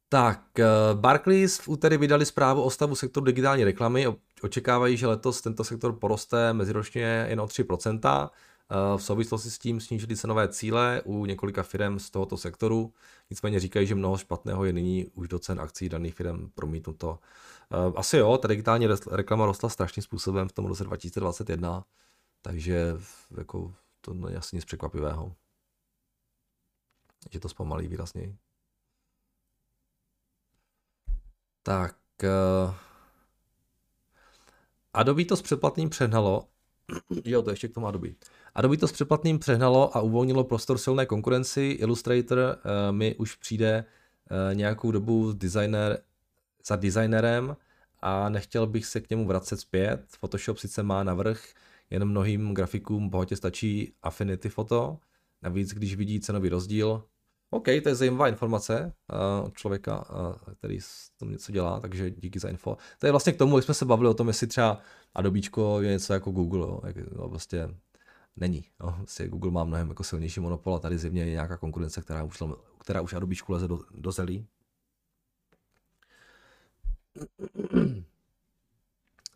[0.09, 4.07] Tak, eh, Barclays v úterý vydali zprávu o stavu sektoru digitální reklamy.
[4.43, 8.31] Očekávají, že letos tento sektor poroste meziročně jen o 3%.
[8.71, 12.93] Eh, v souvislosti s tím snížili cenové cíle u několika firm z tohoto sektoru.
[13.31, 17.19] Nicméně říkají, že mnoho špatného je nyní už do cen akcí daných firm promítnuto
[17.97, 21.85] asi jo, ta digitální reklama rostla strašným způsobem v tom roce 2021,
[22.43, 22.95] takže
[23.39, 25.35] jako to není asi nic překvapivého.
[27.31, 28.37] Že to zpomalí výrazněji.
[31.63, 31.97] Tak.
[32.23, 32.75] Uh,
[34.95, 36.49] Adobe to s předplatným přehnalo.
[37.25, 38.09] jo, to ještě k tomu Adobe.
[38.55, 41.61] Adobe to s předplatným přehnalo a uvolnilo prostor silné konkurenci.
[41.81, 43.85] Illustrator uh, mi už přijde
[44.31, 46.03] uh, nějakou dobu designer,
[46.67, 47.57] za designerem
[48.01, 50.07] a nechtěl bych se k němu vracet zpět.
[50.21, 51.45] Photoshop sice má navrh,
[51.91, 54.99] jen mnohým grafikům bohatě stačí Affinity Photo.
[55.43, 57.03] Navíc, když vidí cenový rozdíl,
[57.51, 62.11] OK, to je zajímavá informace uh, od člověka, uh, který s tom něco dělá, takže
[62.11, 62.77] díky za info.
[62.99, 64.81] To je vlastně k tomu, jak jsme se bavili o tom, jestli třeba
[65.15, 67.69] Adobíčko je něco jako Google, jo, jak, no, prostě
[68.37, 68.65] není.
[68.81, 68.95] Jo.
[68.97, 72.43] Vlastně Google má mnohem jako silnější monopol a tady zjevně je nějaká konkurence, která už,
[72.79, 74.47] která už Adobíčku leze do, do zelí.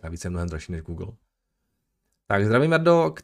[0.03, 1.12] A více mnohem dražší než Google.
[2.27, 3.23] Tak zdravím Jardo, k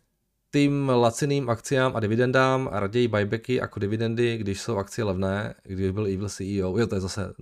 [0.50, 5.90] tým laciným akciám a dividendám a raději buybacky jako dividendy, když jsou akcie levné, když
[5.90, 6.78] byl Evil CEO.
[6.78, 7.34] Jo, to je zase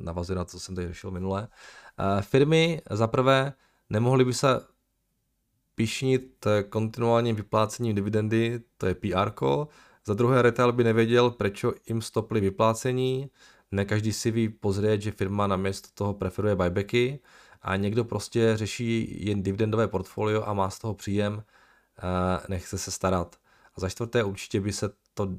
[0.00, 1.48] navazuje na to, co jsem tady řešil minule.
[1.98, 3.52] Uh, firmy za prvé
[3.90, 4.60] nemohly by se
[5.74, 9.30] pišnit kontinuálním vyplácením dividendy, to je PR.
[10.06, 13.30] Za druhé, retail by nevěděl, proč jim stopli vyplácení.
[13.74, 17.20] Ne každý si ví pozrieť, že firma na místo toho preferuje buybacky
[17.62, 21.42] a někdo prostě řeší jen dividendové portfolio a má z toho příjem,
[22.48, 23.36] nechce se starat.
[23.76, 25.34] A za čtvrté určitě by se to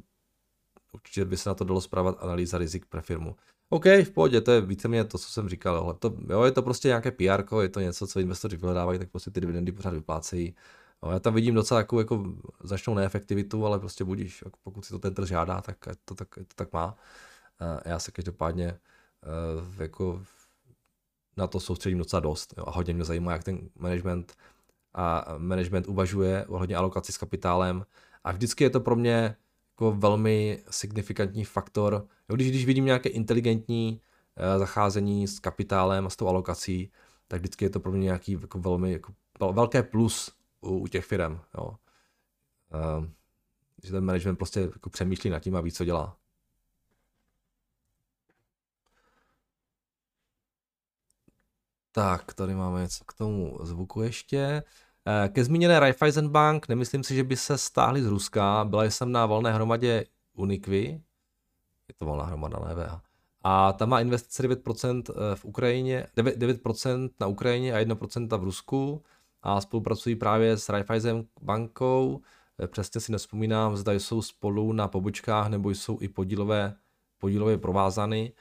[0.93, 3.35] určitě by se na to dalo zpravovat analýza rizik pro firmu.
[3.69, 6.61] OK, v pohodě, to je víceméně to, co jsem říkal, ale to, jo, je to
[6.61, 10.55] prostě nějaké PR, je to něco, co investoři vyhledávají, tak prostě ty dividendy pořád vyplácejí.
[11.03, 12.23] No, já tam vidím docela jako, jako
[12.63, 16.55] značnou neefektivitu, ale prostě budíš, pokud si to ten trh žádá, tak to tak, to
[16.55, 16.97] tak má.
[17.85, 20.23] Já se každopádně eh, jako
[21.37, 24.33] na to soustředím docela dost jo, a hodně mě zajímá, jak ten management
[24.93, 27.85] a management uvažuje ohledně alokaci s kapitálem
[28.23, 29.35] a vždycky je to pro mě
[29.71, 32.07] jako velmi signifikantní faktor.
[32.29, 34.01] Jo, když, když vidím nějaké inteligentní
[34.37, 36.91] uh, zacházení s kapitálem a s tou alokací,
[37.27, 39.13] tak vždycky je to pro mě nějaký jako velmi jako
[39.51, 41.39] velké plus u, u těch firm.
[41.57, 41.67] Jo.
[41.67, 43.05] Uh,
[43.83, 46.17] že ten management prostě jako přemýšlí nad tím a ví, co dělá.
[51.95, 54.63] Tak, tady máme něco k tomu zvuku ještě.
[55.07, 58.65] Eh, ke zmíněné Raiffeisen Bank, nemyslím si, že by se stáhli z Ruska.
[58.69, 61.01] Byla jsem na volné hromadě Unikvy,
[61.87, 63.01] je to volná hromada, ne VH.
[63.43, 69.03] A tam má investice 9% eh, v Ukrajině, 9% na Ukrajině a 1% v Rusku
[69.41, 72.21] a spolupracují právě s Raiffeisen bankou.
[72.59, 76.75] Eh, přesně si nespomínám, zda jsou spolu na pobočkách nebo jsou i podílové,
[77.17, 78.33] podílově provázany.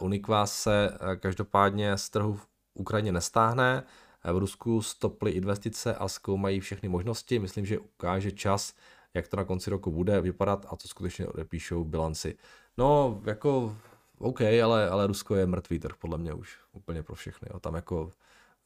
[0.00, 2.38] Unikva se každopádně z trhu
[2.74, 3.84] Ukrajině nestáhne.
[4.32, 7.38] V Rusku stoply investice a zkoumají všechny možnosti.
[7.38, 8.74] Myslím, že ukáže čas,
[9.14, 12.36] jak to na konci roku bude vypadat a co skutečně odepíšou bilanci.
[12.76, 13.76] No, jako
[14.18, 17.48] OK, ale, ale Rusko je mrtvý trh podle mě už úplně pro všechny.
[17.52, 17.60] Jo.
[17.60, 18.10] Tam jako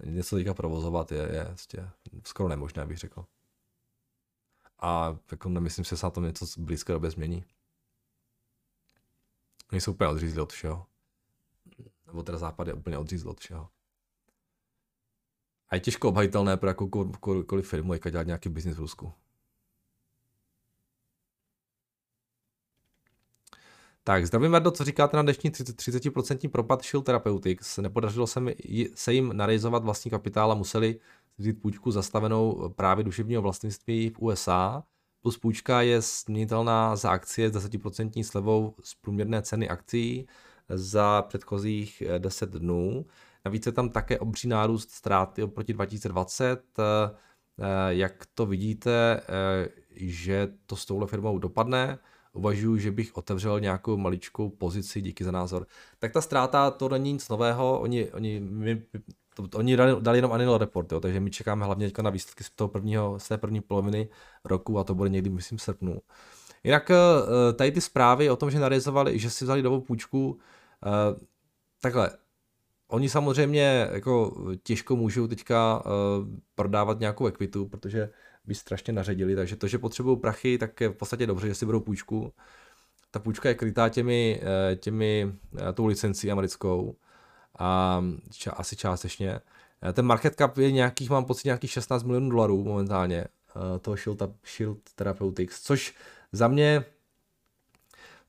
[0.04, 1.90] něco teďka provozovat je, je vlastně
[2.24, 3.24] skoro nemožné, bych řekl.
[4.78, 7.44] A jako nemyslím si, že se na tom něco v blízké době změní.
[9.72, 10.86] Oni jsou úplně odřízli od všeho.
[12.06, 13.68] Nebo teda západ je úplně odřízl od všeho.
[15.68, 19.12] A je těžko obhajitelné pro jakoukoliv firmu, jak dělat nějaký biznis v Rusku.
[24.04, 27.78] Tak, zdravím Vardo, co říkáte na dnešní 30% propad Shield Therapeutics?
[27.78, 28.56] Nepodařilo se, mi,
[28.94, 31.00] se jim narizovat vlastní kapitál a museli
[31.38, 34.84] vzít půjčku zastavenou právě duševního vlastnictví v USA.
[35.22, 40.26] Plus půjčka je směnitelná za akcie s 10% slevou z průměrné ceny akcí
[40.68, 43.06] za předchozích 10 dnů.
[43.46, 46.62] Navíc je tam také obří nárůst ztráty oproti 2020.
[46.78, 47.14] Eh,
[47.88, 51.98] jak to vidíte, eh, že to s touhle firmou dopadne?
[52.32, 55.66] Uvažuji, že bych otevřel nějakou maličkou pozici, díky za názor.
[55.98, 58.82] Tak ta ztráta, to není nic nového, oni, oni, my,
[59.34, 62.50] to, oni dali, dali jenom annual report, jo, takže my čekáme hlavně na výsledky z,
[62.50, 64.08] toho prvního, z té první poloviny
[64.44, 66.00] roku a to bude někdy, myslím, srpnu.
[66.64, 70.38] Jinak eh, tady ty zprávy o tom, že narizovali, že si vzali novou půjčku,
[71.80, 72.10] takhle,
[72.88, 75.90] Oni samozřejmě jako těžko můžou teďka uh,
[76.54, 78.10] prodávat nějakou ekvitu, protože
[78.44, 81.66] by strašně naředili, takže to, že potřebují prachy, tak je v podstatě dobře, že si
[81.66, 82.32] budou půjčku.
[83.10, 86.96] Ta půjčka je krytá těmi, eh, těmi uh, tou licencí americkou
[87.58, 89.40] a ča, asi částečně.
[89.92, 93.24] Ten market cap je nějakých, mám pocit, nějakých 16 milionů dolarů momentálně,
[93.80, 94.22] toho Shield,
[94.56, 95.94] Shield Therapeutics, což
[96.32, 96.84] za mě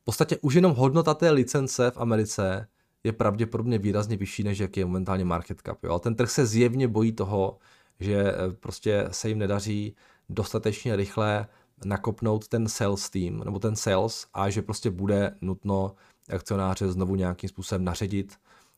[0.02, 2.67] v podstatě už jenom hodnota té licence v Americe
[3.08, 5.84] je pravděpodobně výrazně vyšší, než jak je momentálně market cap.
[5.84, 5.93] Jo.
[5.93, 7.58] A ten trh se zjevně bojí toho,
[8.00, 9.96] že eh, prostě se jim nedaří
[10.30, 11.48] dostatečně rychle
[11.86, 15.96] nakopnout ten sales team, nebo ten sales, a že prostě bude nutno
[16.30, 18.38] akcionáře znovu nějakým způsobem naředit,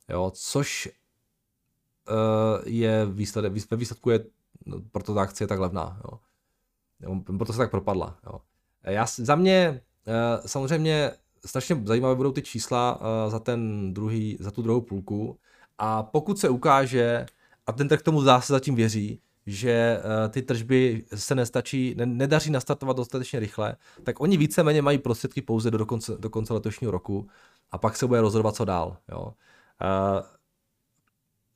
[0.09, 0.89] jo, což
[2.09, 4.25] uh, je výsledek, ve výsledku je,
[4.65, 7.21] no, proto ta akcie je tak levná, jo.
[7.37, 8.17] proto se tak propadla.
[8.25, 8.41] Jo.
[8.83, 11.11] Já, za mě uh, samozřejmě
[11.45, 15.37] strašně zajímavé budou ty čísla uh, za, ten druhý, za tu druhou půlku
[15.77, 17.25] a pokud se ukáže,
[17.67, 22.51] a ten trh tomu zase zatím věří, že uh, ty tržby se nestačí, ne, nedaří
[22.51, 26.91] nastartovat dostatečně rychle, tak oni víceméně mají prostředky pouze do, do, konce, do konce letošního
[26.91, 27.27] roku
[27.71, 28.97] a pak se bude rozhodovat, co dál.
[29.11, 29.23] Jo.
[29.23, 29.33] Uh,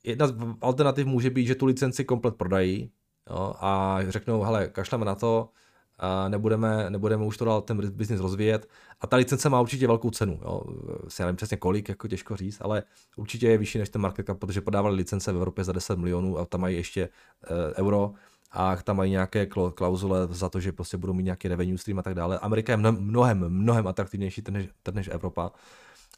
[0.04, 2.90] jedna z alternativ může být, že tu licenci komplet prodají
[3.30, 5.48] jo, a řeknou, hele, kašleme na to,
[5.98, 8.68] a nebudeme, nebudeme už to dál ten biznis rozvíjet.
[9.00, 10.40] A ta licence má určitě velkou cenu.
[10.42, 10.62] Jo.
[11.08, 12.82] Si nevím přesně kolik, jako těžko říct, ale
[13.16, 16.38] určitě je vyšší než ten market cap, protože podávali licence v Evropě za 10 milionů
[16.38, 18.12] a tam mají ještě e, euro
[18.52, 22.02] a tam mají nějaké klauzule za to, že prostě budou mít nějaký revenue stream a
[22.02, 22.38] tak dále.
[22.38, 25.52] Amerika je mnohem, mnohem, atraktivnější než, než Evropa.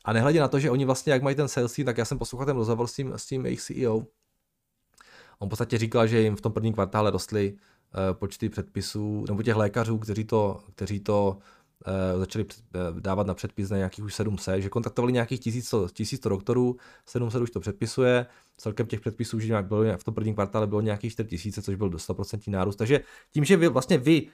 [0.05, 2.19] A nehledě na to, že oni vlastně, jak mají ten sales team, tak já jsem
[2.19, 4.07] poslouchal ten rozhovor s tím, s tím jejich CEO.
[5.39, 7.57] On v podstatě říkal, že jim v tom prvním kvartále rostly
[8.13, 11.39] počty předpisů, nebo těch lékařů, kteří to, kteří to
[11.87, 16.29] uh, začali uh, dávat na předpis na nějakých už 700, že kontaktovali nějakých 1100, 1100
[16.29, 18.27] doktorů, 700 už to předpisuje,
[18.59, 21.99] celkem těch předpisů že bylo, v tom prvním kvartále bylo nějakých 4000, což byl do
[21.99, 22.77] 100% nárůst.
[22.77, 23.01] Takže
[23.33, 24.27] tím, že vy vlastně vy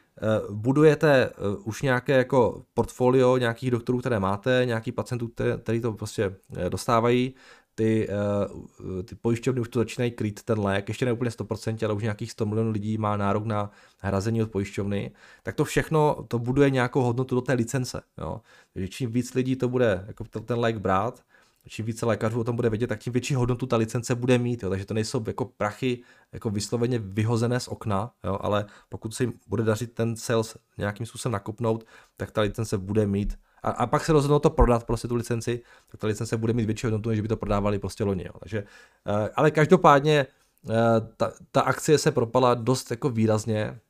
[0.51, 1.31] budujete
[1.65, 5.31] už nějaké jako portfolio nějakých doktorů, které máte, nějaký pacientů,
[5.63, 6.35] který to prostě
[6.69, 7.35] dostávají,
[7.75, 11.95] ty, uh, ty pojišťovny už to začínají krýt ten lék, ještě ne úplně 100%, ale
[11.95, 15.11] už nějakých 100 milionů lidí má nárok na hrazení od pojišťovny,
[15.43, 18.03] tak to všechno, to buduje nějakou hodnotu do té licence.
[18.19, 18.41] Jo.
[18.73, 21.23] Takže čím víc lidí to bude jako ten lék brát,
[21.69, 24.63] čím více lékařů o tom bude vědět, tak tím větší hodnotu ta licence bude mít.
[24.63, 24.71] Jo.
[24.71, 28.39] Takže to nejsou jako prachy jako vysloveně vyhozené z okna, jo.
[28.41, 31.85] ale pokud se jim bude dařit ten sales nějakým způsobem nakopnout,
[32.17, 35.63] tak ta licence bude mít a, a pak se rozhodnou to prodat prostě tu licenci,
[35.91, 38.25] tak ta licence bude mít větší hodnotu, než by to prodávali prostě loni.
[38.27, 38.33] Jo.
[38.41, 40.27] Takže, uh, ale každopádně
[40.63, 40.75] uh,
[41.17, 43.81] ta, ta akcie se propala dost jako výrazně,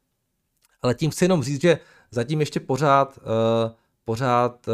[0.82, 1.78] ale tím chci jenom říct, že
[2.10, 3.72] zatím ještě pořád, uh,
[4.04, 4.66] pořád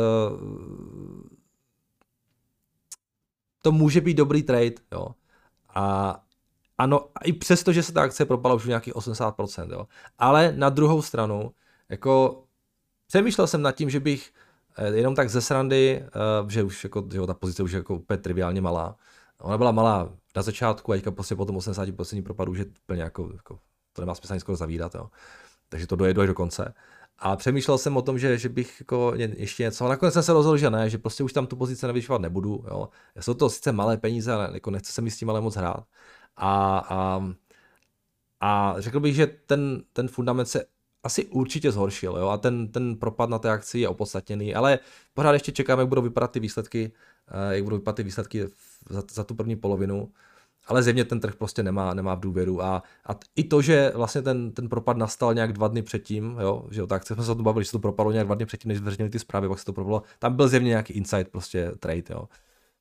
[3.62, 5.08] to může být dobrý trade, jo.
[5.74, 6.16] A
[6.78, 9.86] ano, i přesto, že se ta akce propala už nějakých 80%, jo.
[10.18, 11.52] Ale na druhou stranu,
[11.88, 12.44] jako
[13.06, 14.47] přemýšlel jsem nad tím, že bych Eh,
[14.84, 16.04] jenom tak ze srandy,
[16.42, 18.96] uh, že už jako, že ta pozice už je jako úplně triviálně malá.
[19.40, 23.02] Ona byla malá na začátku a teďka prostě po tom 80% propadu už je úplně
[23.02, 23.58] jako, jako
[23.92, 25.10] to nemá smysl ani skoro zavírat, jo.
[25.68, 26.74] Takže to dojde do konce.
[27.18, 30.32] A přemýšlel jsem o tom, že, že bych jako ještě něco, ale nakonec jsem se
[30.32, 32.64] rozhodl, že ne, že prostě už tam tu pozici navyšovat nebudu.
[32.70, 32.88] Jo.
[33.20, 35.84] Jsou to sice malé peníze, ale jako nechce se mi s tím ale moc hrát.
[36.36, 37.22] A, a,
[38.40, 40.64] a řekl bych, že ten, ten fundament se
[41.02, 44.78] asi určitě zhoršil, jo, a ten, ten propad na té akci je opodstatněný, ale
[45.14, 46.92] pořád ještě čekáme, jak budou vypadat ty výsledky,
[47.28, 48.46] eh, jak budou vypadat ty výsledky
[48.90, 50.12] za, za tu první polovinu,
[50.66, 54.22] ale zjevně ten trh prostě nemá, nemá v důvěru a, a i to, že vlastně
[54.22, 57.34] ten, ten propad nastal nějak dva dny předtím, jo, že jo, tak jsme se o
[57.34, 59.58] tom bavili, že se to propadlo nějak dva dny předtím, než zveřejnili ty zprávy, pak
[59.58, 62.28] se to propadlo, tam byl zjevně nějaký insight, prostě trade, jo.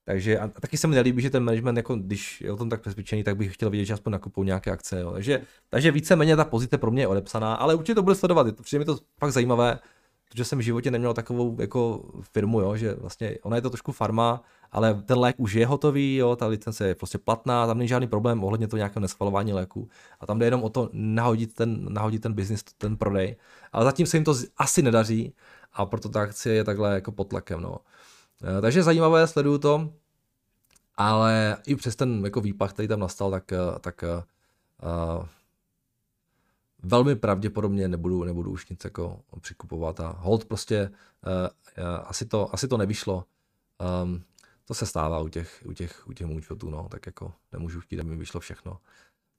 [0.08, 2.82] Takže a taky se mi nelíbí, že ten management, jako, když je o tom tak
[2.82, 5.00] přesvědčený, tak bych chtěl vidět, že aspoň nakupují nějaké akce.
[5.00, 5.12] Jo.
[5.12, 8.62] Takže, takže víceméně ta pozice pro mě je odepsaná, ale určitě to bude sledovat.
[8.62, 9.80] Přijde mi to fakt zajímavé,
[10.30, 13.92] protože jsem v životě neměl takovou jako firmu, jo, že vlastně ona je to trošku
[13.92, 17.88] farma, ale ten lék už je hotový, jo, ta licence je prostě platná, tam není
[17.88, 19.90] žádný problém ohledně toho nějakého neschvalování léku.
[20.20, 23.36] A tam jde jenom o to nahodit ten, nahodit ten biznis, ten prodej.
[23.72, 25.34] Ale zatím se jim to asi nedaří
[25.74, 27.62] a proto ta akcie je takhle jako pod tlakem.
[27.62, 27.78] No.
[28.44, 29.94] Eh, takže zajímavé, sleduju to,
[30.96, 35.26] ale i přes ten jako výpach, který tam nastal, tak, eh, tak uh,
[36.84, 40.92] velmi pravděpodobně nebudu, nebudu už nic jako přikupovat a hold prostě
[41.26, 43.26] uh, uh, asi, to, asi to nevyšlo.
[44.04, 44.24] Um,
[44.66, 48.00] to se stává u těch, u těch, u těch moonshotů, no, tak jako nemůžu chtít,
[48.00, 48.80] aby mi vyšlo všechno.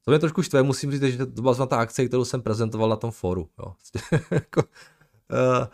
[0.05, 2.97] To mě trošku štve, musím říct, že to byla ta akce, kterou jsem prezentoval na
[2.97, 3.49] tom fóru.
[3.59, 3.75] Jo.
[4.31, 5.67] jako, uh,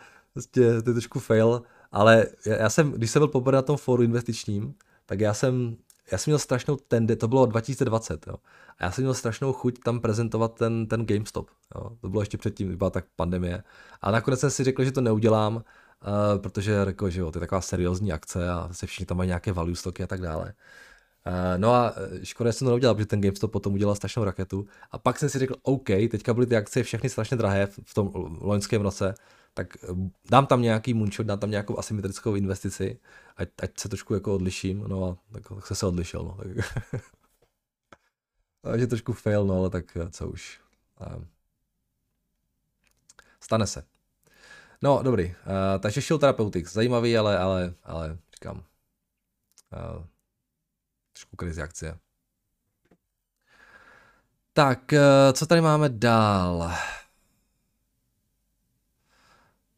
[0.51, 1.63] to je trošku fail,
[1.95, 4.73] ale já jsem, když jsem byl poprvé na tom fóru investičním,
[5.05, 5.77] tak já jsem,
[6.11, 8.35] já jsem měl strašnou tendy, to bylo 2020, jo.
[8.77, 11.49] A já jsem měl strašnou chuť tam prezentovat ten, ten GameStop.
[11.75, 11.91] Jo.
[12.01, 13.63] To bylo ještě předtím, byla tak pandemie.
[14.01, 15.61] A nakonec jsem si řekl, že to neudělám, uh,
[16.37, 19.51] protože řekl, že jo, to je taková seriózní akce a se všichni tam mají nějaké
[19.51, 20.53] value stoky a tak dále.
[21.27, 24.23] Uh, no a eh, škoda, že jsem to neudělal, protože ten GameStop potom udělal strašnou
[24.23, 24.65] raketu.
[24.91, 28.11] A pak jsem si řekl, OK, teďka byly ty akcie všechny strašně drahé v tom
[28.41, 29.15] loňském roce,
[29.55, 29.87] tak eh,
[30.31, 32.99] dám tam nějaký moonshot, dám tam nějakou asymetrickou investici,
[33.37, 36.37] ať, ať se trošku jako odliším, no a tak, tak se se odlišil, no.
[36.37, 37.01] Tak.
[38.61, 40.61] Takže trošku fail, no ale tak eh, co už.
[43.39, 43.83] Stane se.
[44.81, 45.25] No, dobrý.
[45.25, 45.33] Uh,
[45.79, 50.05] takže Shield Therapeutics, zajímavý, ale, ale, ale říkám, uh,
[51.13, 51.97] trošku krizi akcie.
[54.53, 56.71] Tak, uh, co tady máme dál?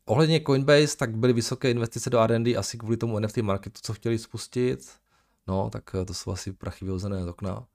[0.07, 4.19] Ohledně Coinbase, tak byly vysoké investice do R&D asi kvůli tomu NFT marketu, co chtěli
[4.19, 4.91] spustit.
[5.47, 7.57] No, tak to jsou asi prachy vyhozené z okna.
[7.57, 7.65] Uh,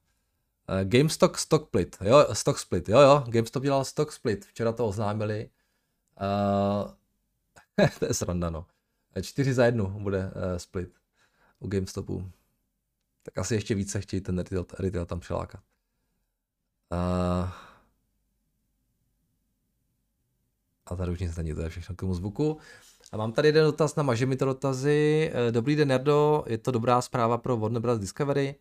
[0.85, 5.51] GameStop stock split, jo, stock split, jo, jo, GameStop dělal stock split, včera to oznámili.
[6.21, 8.67] Uh, to je sranda, no.
[9.23, 10.91] Čtyři za jednu bude uh, split
[11.59, 12.31] u GameStopu.
[13.23, 15.61] Tak asi ještě více chtějí ten retail, retail tam přelákat.
[16.93, 17.49] Uh,
[20.93, 22.59] a tady už nic není, to je všechno k tomu zvuku.
[23.13, 25.31] A mám tady jeden dotaz na Maže mi to dotazy.
[25.35, 27.99] Eh, dobrý den, Nerdo, je to dobrá zpráva pro Warner Bros.
[27.99, 28.55] Discovery.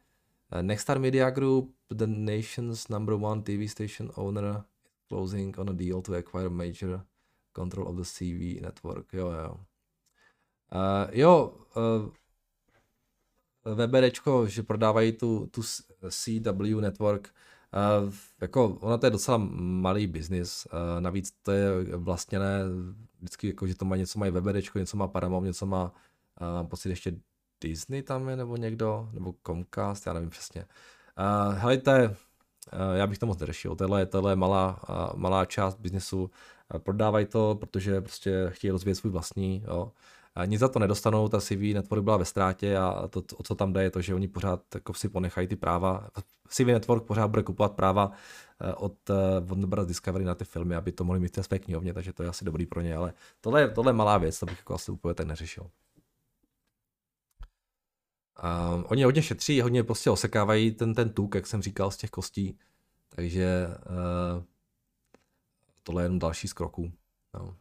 [0.62, 4.64] Nexstar Media Group, the nation's number one TV station owner,
[5.08, 7.02] closing on a deal to acquire major
[7.54, 9.60] Control of the CV Network, jo, jo.
[10.72, 12.12] Uh, jo, uh,
[13.66, 15.62] eh, VBDčko, že prodávají tu, tu
[16.10, 17.34] CW Network,
[17.74, 22.60] uh, jako ono to je docela malý biznis, uh, navíc to je vlastně ne,
[23.20, 25.94] vždycky jako, že to má něco mají VBDčko, něco má Paramount, něco má,
[26.62, 27.14] uh, pocit ještě
[27.62, 30.66] Disney tam je, nebo někdo, nebo Comcast, já nevím přesně.
[31.20, 32.16] Uh, helejte, uh,
[32.96, 36.32] já bych to moc neřešil, tohle, tohle je malá, uh, malá část biznesu,
[36.78, 39.92] prodávají to, protože prostě chtějí rozvíjet svůj vlastní, jo.
[40.46, 43.74] Nic za to nedostanou, ta CV Network byla ve ztrátě a to, o co tam
[43.74, 46.10] jde, je to, že oni pořád jako si ponechají ty práva.
[46.50, 48.12] CV Network pořád bude kupovat práva
[48.62, 49.88] eh, od eh, Warner Bros.
[49.88, 52.66] Discovery na ty filmy, aby to mohli mít v knihovně, takže to je asi dobrý
[52.66, 55.64] pro ně, ale tohle, tohle je malá věc, to bych jako asi úplně tak neřešil.
[55.64, 55.70] Um,
[58.88, 62.58] oni hodně šetří, hodně prostě osekávají ten, ten tuk, jak jsem říkal, z těch kostí,
[63.10, 64.44] takže uh,
[65.84, 66.92] tohle je jenom další z kroků.
[67.34, 67.56] No.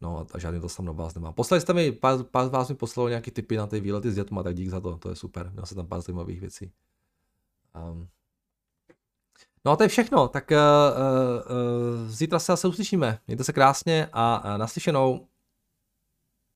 [0.00, 1.34] No a žádný to tam na vás nemám.
[1.34, 4.14] Poslali jste mi, pár, pár z vás mi poslalo nějaký tipy na ty výlety s
[4.14, 5.50] dětma, tak dík za to, to je super.
[5.52, 6.72] Měl jsem tam pár zajímavých věcí.
[7.90, 8.08] Um.
[9.64, 13.18] No a to je všechno, tak uh, uh, zítra se zase uslyšíme.
[13.26, 15.26] Mějte se krásně a uh, naslyšenou.